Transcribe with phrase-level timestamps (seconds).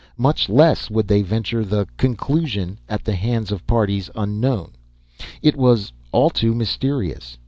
[0.17, 4.71] Much less would they venture the conclusion, "at the hands of parties unknown."
[5.43, 7.37] It was all too mysterious.